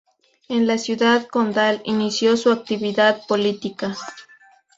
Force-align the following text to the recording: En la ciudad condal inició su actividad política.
En 0.49 0.65
la 0.65 0.79
ciudad 0.79 1.27
condal 1.27 1.79
inició 1.85 2.35
su 2.35 2.51
actividad 2.51 3.21
política. 3.27 3.95